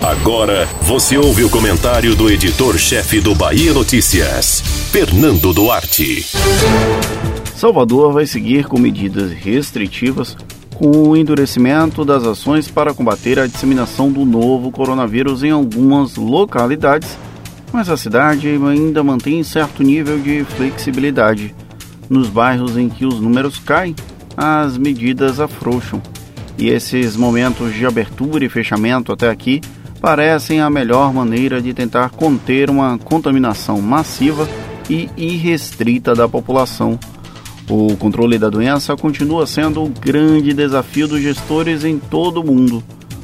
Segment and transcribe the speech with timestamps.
[0.00, 6.26] Agora você ouve o comentário do editor-chefe do Bahia Notícias, Fernando Duarte.
[7.54, 10.36] Salvador vai seguir com medidas restritivas
[10.74, 17.18] com o endurecimento das ações para combater a disseminação do novo coronavírus em algumas localidades,
[17.70, 21.54] mas a cidade ainda mantém certo nível de flexibilidade.
[22.08, 23.94] Nos bairros em que os números caem,
[24.34, 26.00] as medidas afrouxam.
[26.60, 29.60] E esses momentos de abertura e fechamento até aqui
[30.00, 34.48] parecem a melhor maneira de tentar conter uma contaminação massiva
[34.88, 36.96] e irrestrita da população
[37.70, 42.82] o controle da doença continua sendo o grande desafio dos gestores em todo o mundo.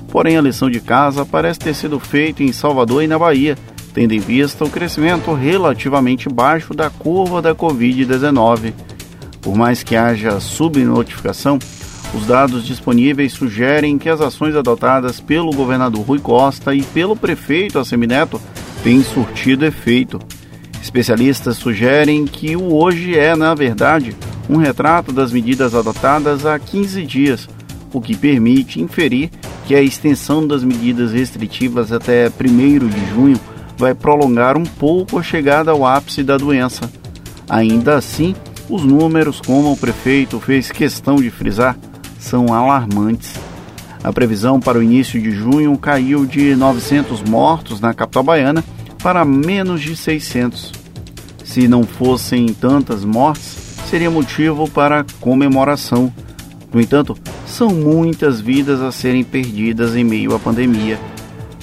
[0.09, 3.59] Porém, a lição de casa parece ter sido feita em Salvador e na Bahia,
[3.93, 8.73] tendo em vista o crescimento relativamente baixo da curva da Covid-19.
[9.43, 11.59] Por mais que haja subnotificação,
[12.17, 17.79] os dados disponíveis sugerem que as ações adotadas pelo governador Rui Costa e pelo prefeito
[17.79, 18.41] Assemineto
[18.83, 20.19] têm surtido efeito.
[20.83, 24.17] Especialistas sugerem que o hoje é, na verdade,
[24.49, 27.49] um retrato das medidas adotadas há 15 dias,
[27.93, 29.31] o que permite inferir
[29.67, 33.41] que a extensão das medidas restritivas até 1 de junho
[33.77, 36.91] vai prolongar um pouco a chegada ao ápice da doença.
[37.47, 38.35] Ainda assim,
[38.71, 41.77] os números, como o prefeito fez questão de frisar,
[42.27, 43.33] são alarmantes.
[44.03, 48.65] A previsão para o início de junho caiu de 900 mortos na capital baiana
[49.03, 50.73] para menos de 600.
[51.45, 53.57] Se não fossem tantas mortes,
[53.89, 56.13] seria motivo para comemoração.
[56.73, 57.17] No entanto,
[57.47, 60.99] são muitas vidas a serem perdidas em meio à pandemia.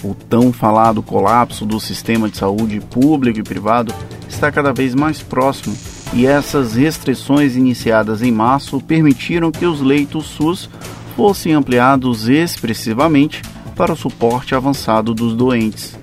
[0.04, 3.94] O tão falado colapso do sistema de saúde público e privado
[4.28, 5.76] está cada vez mais próximo
[6.14, 10.70] e essas restrições iniciadas em março permitiram que os leitos SUS
[11.16, 13.42] fossem ampliados expressivamente
[13.76, 15.98] para o suporte avançado dos doentes.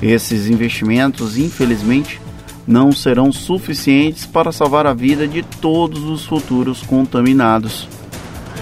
[0.00, 2.20] Esses investimentos, infelizmente,
[2.66, 7.88] não serão suficientes para salvar a vida de todos os futuros contaminados.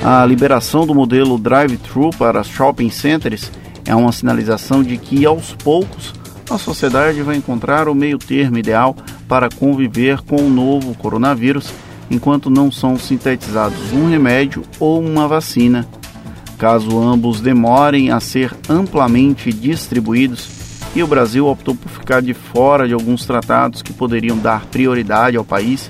[0.02, 3.52] A liberação do modelo drive-thru para shopping centers
[3.84, 6.14] é uma sinalização de que, aos poucos,
[6.50, 8.96] a sociedade vai encontrar o meio-termo ideal
[9.30, 11.72] para conviver com o novo coronavírus
[12.10, 15.86] enquanto não são sintetizados um remédio ou uma vacina.
[16.58, 20.48] Caso ambos demorem a ser amplamente distribuídos,
[20.96, 25.36] e o Brasil optou por ficar de fora de alguns tratados que poderiam dar prioridade
[25.36, 25.88] ao país,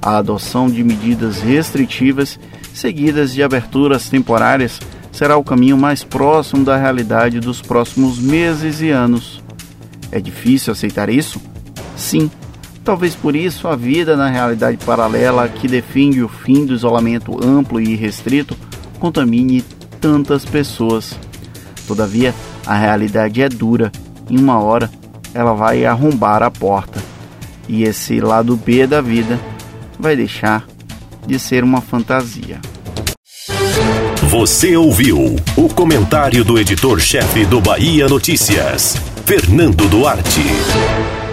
[0.00, 2.38] a adoção de medidas restritivas
[2.72, 4.78] seguidas de aberturas temporárias
[5.10, 9.42] será o caminho mais próximo da realidade dos próximos meses e anos.
[10.12, 11.40] É difícil aceitar isso?
[11.96, 12.30] Sim.
[12.86, 17.80] Talvez por isso a vida na realidade paralela que defende o fim do isolamento amplo
[17.80, 18.56] e restrito
[18.98, 19.60] contamine
[20.00, 21.18] tantas pessoas.
[21.86, 23.92] Todavia, a realidade é dura
[24.30, 24.90] em uma hora
[25.36, 27.02] ela vai arrombar a porta.
[27.68, 29.38] E esse lado B da vida
[29.98, 30.66] vai deixar
[31.26, 32.60] de ser uma fantasia.
[34.30, 41.25] Você ouviu o comentário do editor-chefe do Bahia Notícias, Fernando Duarte.